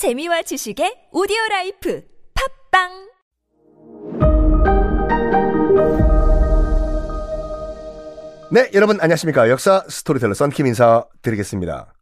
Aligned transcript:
재미와 0.00 0.40
지식의 0.40 1.12
오디오 1.12 1.36
life 1.50 2.00
팟빵 2.72 2.88
네, 8.50 8.70
여러분 8.72 8.98
안녕하십니까. 8.98 9.50
역사 9.50 9.84
스토리텔러 9.86 10.32
썬킴 10.32 10.66
인사 10.66 11.04
드리겠습니다. 11.20 11.92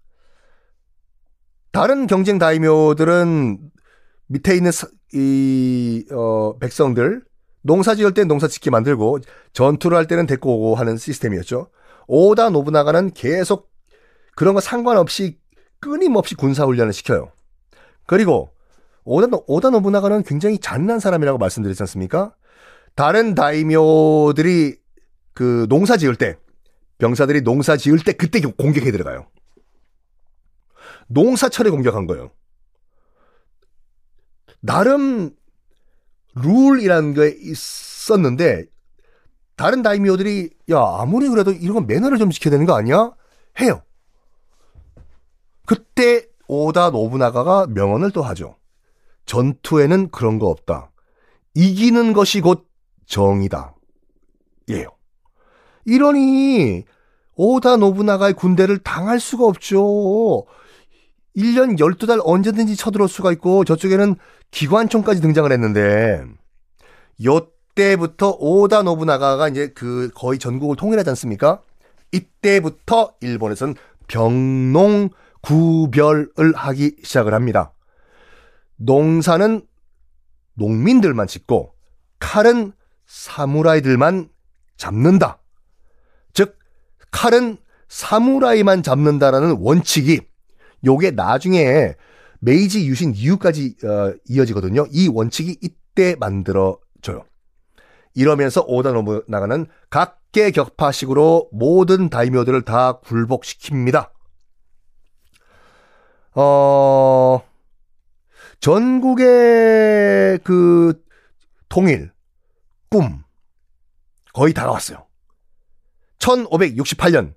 다른 1.73 2.07
경쟁 2.07 2.39
다이묘들은 2.39 3.59
밑에 4.29 4.55
있는 4.55 4.71
사- 4.71 4.87
이, 5.13 6.07
어, 6.13 6.57
백성들, 6.61 7.25
농사 7.63 7.97
지을 7.97 8.15
땐 8.15 8.29
농사 8.29 8.47
짓게 8.47 8.71
만들고, 8.71 9.19
전투를 9.53 9.97
할 9.99 10.07
때는 10.07 10.27
데리고 10.27 10.55
오고 10.55 10.77
하는 10.77 10.97
시스템이었죠. 10.97 11.69
오다 12.07 12.51
노부나가는 12.51 13.11
계속 13.11 13.73
그런 14.37 14.55
거 14.55 14.61
상관없이 14.61 15.41
끊임없이 15.81 16.37
군사 16.37 16.65
훈련을 16.65 16.93
시켜요. 16.93 17.33
그리고 18.09 18.51
오다, 19.05 19.27
노- 19.27 19.45
오다 19.47 19.69
노부나가는 19.71 20.23
굉장히 20.23 20.59
잔인한 20.59 20.99
사람이라고 20.99 21.37
말씀드렸지 21.39 21.83
않습니까? 21.83 22.35
다른 22.95 23.35
다이묘들이 23.35 24.77
그 25.35 25.67
농사 25.69 25.97
지을 25.99 26.17
때 26.17 26.39
병사들이 26.97 27.43
농사 27.43 27.77
지을 27.77 27.99
때 27.99 28.13
그때 28.15 28.41
공격해 28.41 28.91
들어가요. 28.91 29.29
농사철에 31.09 31.69
공격한 31.71 32.07
거예요. 32.07 32.31
나름 34.61 35.31
룰이라는 36.35 37.13
게 37.15 37.37
있었는데 37.41 38.65
다른 39.55 39.83
다이미오들이 39.83 40.51
야 40.71 40.79
아무리 40.99 41.29
그래도 41.29 41.53
이런 41.53 41.75
건 41.75 41.87
매너를 41.87 42.17
좀 42.19 42.31
지켜야 42.31 42.53
되는 42.53 42.65
거 42.65 42.75
아니야? 42.75 43.13
해요. 43.61 43.83
그때 45.67 46.27
오다 46.49 46.91
노부나가가 46.91 47.67
명언을 47.69 48.11
또 48.11 48.23
하죠. 48.23 48.57
전투에는 49.27 50.11
그런 50.11 50.39
거 50.39 50.47
없다. 50.47 50.91
이기는 51.55 52.13
것이 52.13 52.41
곧 52.41 52.67
정이다. 53.07 53.75
예요. 54.71 54.89
이러니 55.85 56.85
오다 57.37 57.77
노부나가의 57.77 58.35
군대를 58.35 58.79
당할 58.79 59.21
수가 59.21 59.45
없죠. 59.45 60.45
1년 61.37 61.79
12달 61.79 62.21
언제든지 62.25 62.77
쳐들어올 62.77 63.09
수가 63.09 63.31
있고 63.33 63.65
저쪽에는 63.65 64.17
기관총까지 64.51 65.21
등장을 65.21 65.51
했는데 65.53 66.25
요때부터 67.25 68.37
오다 68.41 68.83
노부나가가 68.83 69.49
이제 69.49 69.69
그 69.75 70.11
거의 70.15 70.39
전국을 70.39 70.77
통일하지 70.77 71.11
않습니까? 71.11 71.61
이때부터 72.13 73.15
일본에서는 73.21 73.75
병농 74.09 75.11
구별을 75.49 76.53
하기 76.55 76.97
시작을 77.03 77.33
합니다. 77.33 77.73
농사는 78.77 79.63
농민들만 80.53 81.27
짓고 81.27 81.73
칼은 82.19 82.73
사무라이들만 83.07 84.29
잡는다. 84.77 85.41
즉 86.35 86.59
칼은 87.11 87.57
사무라이만 87.89 88.83
잡는다라는 88.83 89.57
원칙이 89.61 90.21
요게 90.85 91.13
나중에 91.13 91.95
메이지 92.41 92.87
유신 92.87 93.15
이후까지 93.15 93.77
어, 93.85 94.13
이어지거든요. 94.29 94.85
이 94.91 95.09
원칙이 95.09 95.57
이때 95.63 96.15
만들어져요. 96.21 97.25
이러면서 98.15 98.63
오다 98.67 98.93
노부나가는 98.93 99.67
각계 99.89 100.51
격파식으로 100.51 101.49
모든 101.53 102.11
다이묘들을 102.11 102.63
다 102.63 103.01
굴복시킵니다. 103.01 104.18
어, 106.41 107.43
전국의 108.61 110.39
그 110.45 111.03
통일, 111.69 112.13
꿈, 112.89 113.25
거의 114.33 114.55
다가왔어요. 114.55 115.05
1568년, 116.21 117.35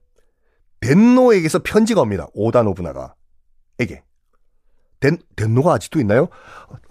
덴노에게서 0.81 1.63
편지가 1.63 2.01
옵니다. 2.01 2.27
오다 2.35 2.61
노부나가에게. 2.61 4.03
덴, 4.99 5.17
덴노가 5.35 5.73
아직도 5.73 5.99
있나요? 5.99 6.27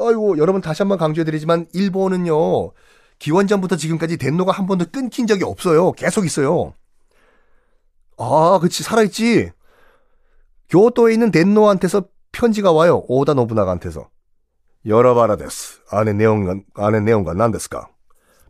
아이고, 0.00 0.36
여러분 0.38 0.60
다시 0.60 0.82
한번 0.82 0.98
강조해드리지만, 0.98 1.66
일본은요, 1.72 2.72
기원전부터 3.20 3.76
지금까지 3.76 4.16
덴노가 4.16 4.50
한 4.50 4.66
번도 4.66 4.86
끊긴 4.90 5.28
적이 5.28 5.44
없어요. 5.44 5.92
계속 5.92 6.26
있어요. 6.26 6.74
아, 8.18 8.58
그치, 8.60 8.82
살아있지. 8.82 9.52
교토에 10.70 11.12
있는 11.12 11.30
덴노한테서 11.30 12.04
편지가 12.32 12.72
와요. 12.72 13.04
오다 13.08 13.34
노부나가한테서. 13.34 14.08
여러바라 14.86 15.36
데스. 15.36 15.80
안에 15.90 16.12
내용가, 16.12 16.54
안에 16.74 17.00
내용가 17.00 17.34
난데스까. 17.34 17.88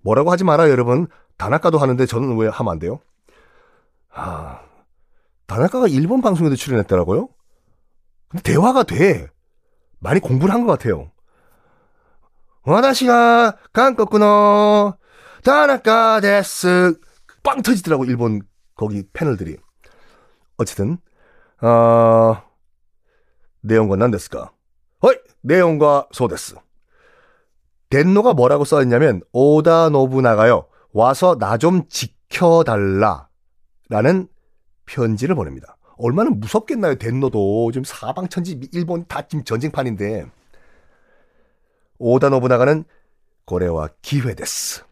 뭐라고 0.03 0.31
하지 0.31 0.45
말아요, 0.45 0.71
여러분. 0.71 1.09
다나카도 1.39 1.79
하는데 1.79 2.05
저는 2.07 2.37
왜 2.37 2.49
하면 2.49 2.73
안 2.73 2.79
돼요? 2.79 3.01
아, 4.13 4.61
다나카가 5.47 5.89
일본 5.89 6.21
방송에도 6.21 6.57
출연했더라고요? 6.57 7.29
근데 8.29 8.43
대화가 8.43 8.83
돼. 8.83 9.29
많이 9.99 10.21
공부를 10.21 10.55
한 10.55 10.67
것 10.67 10.73
같아요. 10.79 11.11
와다시가 12.63 13.57
한국노 13.73 14.95
다나카 15.43 16.21
데스 16.21 16.99
빵 17.43 17.63
터지더라고 17.63 18.05
일본 18.05 18.43
거기 18.75 19.03
패널들이. 19.13 19.57
어쨌든 20.59 20.99
어? 21.63 22.43
어이 25.01 25.15
내용과 25.43 26.09
소데스. 26.13 26.55
덴노가 27.91 28.35
뭐라고 28.35 28.65
써있냐면 28.65 29.21
오다 29.33 29.89
노부나가요 29.91 30.67
와서 30.93 31.37
나 31.39 31.57
좀 31.59 31.89
지켜달라 31.89 33.29
라는 33.89 34.29
편지를 34.87 35.35
보냅니다. 35.35 35.77
얼마나 35.99 36.31
무섭겠나요, 36.31 36.95
덴노도. 36.97 37.71
지금 37.73 37.85
사방천지 37.85 38.61
일본 38.73 39.05
다 39.07 39.23
지금 39.23 39.45
전쟁판인데. 39.45 40.27
오다 41.99 42.31
노부나가는 42.31 42.85
고래와 43.45 43.89
기회데스. 44.01 44.85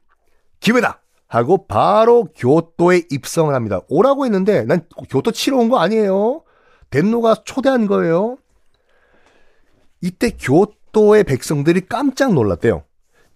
기회다! 0.60 1.00
하고 1.28 1.66
바로 1.66 2.24
교토에 2.36 3.02
입성을 3.10 3.54
합니다. 3.54 3.80
오라고 3.88 4.24
했는데 4.24 4.64
난 4.64 4.86
교토 5.08 5.30
치러 5.30 5.56
온 5.58 5.68
거 5.70 5.78
아니에요. 5.78 6.42
덴노가 6.91 7.37
초대한 7.44 7.87
거예요. 7.87 8.38
이때 10.00 10.31
교토의 10.31 11.25
백성들이 11.25 11.87
깜짝 11.88 12.32
놀랐대요. 12.32 12.84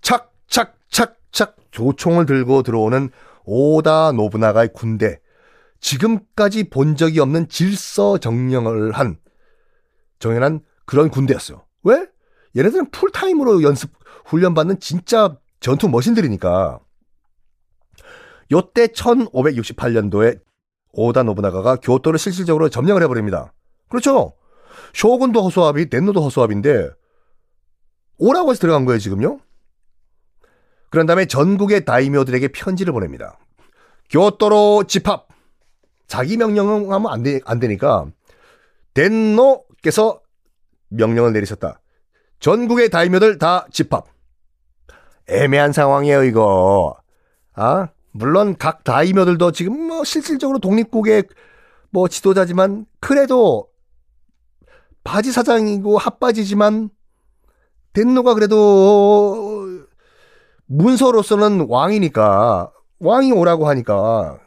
착착착착 0.00 1.56
조총을 1.70 2.26
들고 2.26 2.62
들어오는 2.62 3.10
오다 3.44 4.12
노부나가의 4.12 4.72
군대. 4.72 5.18
지금까지 5.80 6.70
본 6.70 6.96
적이 6.96 7.20
없는 7.20 7.48
질서 7.48 8.18
정령을 8.18 8.92
한 8.92 9.18
정연한 10.20 10.60
그런 10.86 11.10
군대였어요. 11.10 11.64
왜? 11.82 12.06
얘네들은 12.56 12.90
풀타임으로 12.90 13.62
연습 13.62 13.90
훈련받는 14.26 14.78
진짜 14.78 15.36
전투 15.58 15.88
machine들이니까. 15.88 16.78
요때 18.52 18.88
1568년도에 18.88 20.40
오다 20.92 21.22
노부나가가 21.22 21.76
교토를 21.76 22.18
실질적으로 22.18 22.68
점령을 22.68 23.02
해버립니다. 23.02 23.52
그렇죠? 23.88 24.34
쇼군도 24.94 25.42
허수아비, 25.42 25.88
덴노도 25.88 26.22
허수아비인데 26.22 26.90
오라고 28.18 28.50
해서 28.50 28.60
들어간 28.60 28.84
거예요, 28.84 28.98
지금요? 28.98 29.38
그런 30.90 31.06
다음에 31.06 31.24
전국의 31.24 31.84
다이묘들에게 31.84 32.48
편지를 32.48 32.92
보냅니다. 32.92 33.38
교토로 34.10 34.84
집합! 34.84 35.28
자기 36.06 36.36
명령은 36.36 36.92
하면 36.92 37.10
안, 37.10 37.22
되, 37.22 37.40
안 37.46 37.58
되니까 37.58 38.06
덴노께서 38.92 40.20
명령을 40.90 41.32
내리셨다. 41.32 41.80
전국의 42.38 42.90
다이묘들 42.90 43.38
다 43.38 43.66
집합. 43.70 44.06
애매한 45.28 45.72
상황이에요, 45.72 46.24
이거. 46.24 46.96
아, 47.54 47.88
물론 48.12 48.56
각 48.56 48.84
다이묘들도 48.84 49.52
지금 49.52 49.80
뭐 49.86 50.04
실질적으로 50.04 50.58
독립국의 50.58 51.24
뭐 51.90 52.08
지도자지만 52.08 52.86
그래도 53.00 53.68
바지 55.04 55.32
사장이고 55.32 55.98
핫바지지만 55.98 56.90
덴노가 57.92 58.34
그래도 58.34 59.86
문서로서는 60.66 61.66
왕이니까 61.68 62.72
왕이 63.00 63.32
오라고 63.32 63.68
하니까 63.68 64.38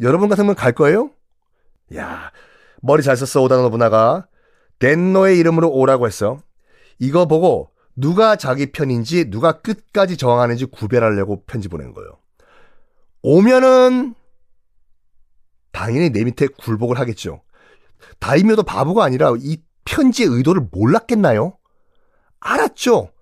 여러분 0.00 0.28
같으면 0.28 0.54
갈 0.54 0.72
거예요? 0.72 1.10
야, 1.94 2.30
머리 2.80 3.02
잘 3.02 3.16
썼어, 3.16 3.42
오다 3.44 3.56
노부나가. 3.56 4.26
덴노의 4.78 5.38
이름으로 5.38 5.70
오라고 5.70 6.06
했어. 6.06 6.38
이거 6.98 7.26
보고 7.26 7.70
누가 7.94 8.36
자기 8.36 8.72
편인지 8.72 9.30
누가 9.30 9.52
끝까지 9.60 10.16
저항하는지 10.16 10.66
구별하려고 10.66 11.44
편지 11.44 11.68
보낸 11.68 11.92
거예요. 11.92 12.18
오면은 13.22 14.14
당연히 15.72 16.10
내 16.10 16.24
밑에 16.24 16.46
굴복을 16.46 16.98
하겠죠. 16.98 17.42
다이묘도 18.18 18.62
바보가 18.62 19.04
아니라 19.04 19.32
이 19.38 19.58
편지의 19.84 20.28
의도를 20.30 20.68
몰랐겠나요? 20.72 21.56
알았죠. 22.40 23.12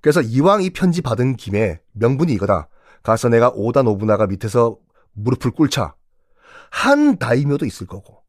그래서 0.00 0.20
이왕 0.22 0.62
이 0.62 0.70
편지 0.70 1.02
받은 1.02 1.36
김에 1.36 1.80
명분이 1.92 2.32
이거다. 2.32 2.68
가서 3.02 3.28
내가 3.28 3.50
오다 3.54 3.82
노부나가 3.82 4.26
밑에서 4.26 4.78
무릎을 5.12 5.50
꿇자. 5.52 5.94
한 6.70 7.18
다이묘도 7.18 7.64
있을 7.66 7.86
거고 7.86 8.22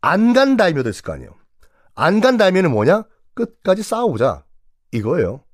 안 0.00 0.32
간 0.34 0.56
다이묘도 0.56 0.90
있을 0.90 1.02
거 1.02 1.12
아니에요. 1.12 1.30
안 1.94 2.20
간 2.20 2.36
다이묘는 2.36 2.70
뭐냐? 2.70 3.04
끝까지 3.34 3.82
싸워보자. 3.82 4.44
이거예요. 4.92 5.44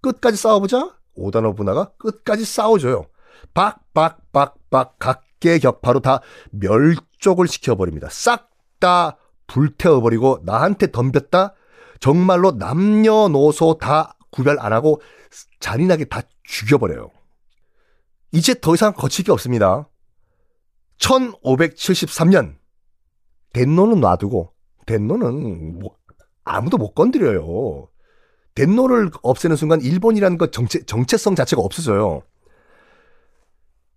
끝까지 0.00 0.36
싸워보자. 0.36 0.96
오다 1.14 1.40
노부나가 1.40 1.92
끝까지 1.98 2.44
싸워줘요. 2.44 3.06
박박박박 3.54 4.98
각계 4.98 5.58
격파로 5.58 6.00
다 6.00 6.20
멸족을 6.52 7.48
시켜버립니다. 7.48 8.08
싹 8.10 8.54
다 8.84 9.16
불태워버리고 9.46 10.40
나한테 10.44 10.90
덤볐다. 10.90 11.54
정말로 12.00 12.50
남녀노소 12.52 13.78
다 13.80 14.18
구별 14.30 14.58
안 14.60 14.74
하고 14.74 15.00
잔인하게 15.58 16.04
다 16.04 16.20
죽여버려요. 16.42 17.10
이제 18.32 18.54
더 18.60 18.74
이상 18.74 18.92
거칠 18.92 19.24
게 19.24 19.32
없습니다. 19.32 19.88
1573년 20.98 22.56
덴노는 23.54 24.00
놔두고 24.00 24.52
덴노는 24.84 25.78
뭐 25.78 25.96
아무도 26.44 26.76
못 26.76 26.94
건드려요. 26.94 27.88
덴노를 28.54 29.10
없애는 29.22 29.56
순간 29.56 29.80
일본이라는 29.80 30.36
것 30.36 30.52
정체, 30.52 30.84
정체성 30.84 31.36
자체가 31.36 31.62
없어져요. 31.62 32.22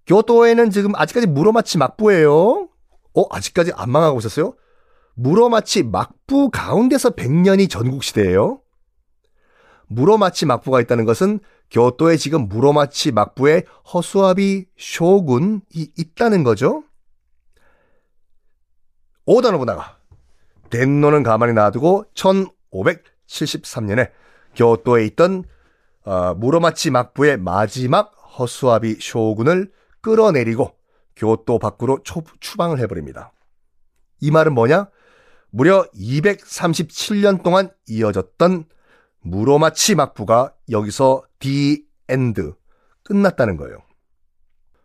교토에는 0.08 0.70
지금 0.72 0.96
아직까지 0.96 1.28
무로마치 1.28 1.78
막부예요. 1.78 2.70
어, 3.14 3.24
아직까지 3.30 3.74
안 3.76 3.92
망하고 3.92 4.20
있었어요? 4.20 4.56
무로마치 5.16 5.84
막부 5.84 6.50
가운데서 6.52 7.12
100년이 7.12 7.70
전국시대예요. 7.70 8.62
무로마치 9.88 10.46
막부가 10.46 10.82
있다는 10.82 11.06
것은 11.06 11.40
교토에 11.72 12.18
지금 12.18 12.48
무로마치 12.48 13.12
막부에 13.12 13.64
허수아비 13.94 14.66
쇼군이 14.78 15.62
있다는 15.98 16.44
거죠. 16.44 16.84
오다 19.26 19.52
노부나가 19.52 19.98
덴노는 20.70 21.24
가만히 21.24 21.54
놔두고 21.54 22.06
1573년에 22.14 24.12
교토에 24.56 25.06
있던 25.08 25.44
어, 26.06 26.34
무로마치 26.36 26.92
막부의 26.92 27.38
마지막 27.38 28.14
허수아비 28.40 29.00
쇼군을 29.02 29.72
끌어내리고 30.08 30.74
교토 31.18 31.60
밖으로 31.60 32.00
초, 32.02 32.24
추방을 32.40 32.80
해버립니다. 32.80 33.34
이 34.22 34.32
말은 34.32 34.54
뭐냐? 34.54 34.90
무려 35.50 35.86
237년 35.94 37.44
동안 37.44 37.70
이어졌던 37.88 38.64
무로마치 39.20 39.96
막부가 39.96 40.54
여기서 40.70 41.24
the 41.40 41.86
end 42.08 42.54
끝났다는 43.04 43.58
거예요. 43.58 43.80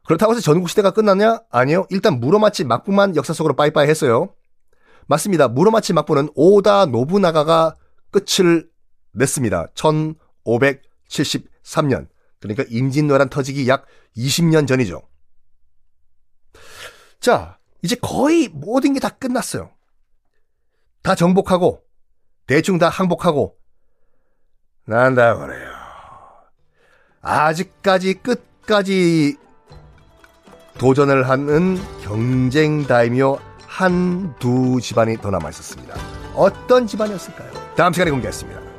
그렇다고 0.04 0.32
해서 0.32 0.40
전국시대가 0.40 0.90
끝났냐? 0.90 1.42
아니요. 1.50 1.86
일단 1.90 2.18
무로마치 2.18 2.64
막부만 2.64 3.14
역사 3.14 3.32
속으로 3.32 3.54
빠이빠이 3.54 3.88
했어요. 3.88 4.34
맞습니다. 5.06 5.46
무로마치 5.46 5.92
막부는 5.92 6.30
오다 6.34 6.86
노부나가가 6.86 7.76
끝을 8.10 8.68
냈습니다. 9.12 9.68
1573년. 9.74 12.08
그러니까 12.40 12.64
임진왜란 12.68 13.28
터지기 13.28 13.68
약 13.68 13.86
20년 14.16 14.66
전이죠. 14.66 15.02
자, 17.22 17.56
이제 17.82 17.94
거의 17.96 18.48
모든 18.48 18.92
게 18.94 19.00
다 19.00 19.08
끝났어요. 19.08 19.70
다 21.02 21.14
정복하고 21.14 21.82
대충 22.46 22.78
다 22.78 22.88
항복하고 22.88 23.56
난다 24.86 25.36
그래요. 25.36 25.70
아직까지 27.20 28.14
끝까지 28.14 29.36
도전을 30.78 31.28
하는 31.28 31.76
경쟁 32.02 32.86
다이묘 32.86 33.38
한 33.66 34.34
두 34.38 34.80
집안이 34.80 35.16
더 35.18 35.30
남아 35.30 35.48
있었습니다. 35.50 35.94
어떤 36.34 36.86
집안이었을까요? 36.86 37.74
다음 37.76 37.92
시간에 37.92 38.10
공개하겠습니다. 38.10 38.71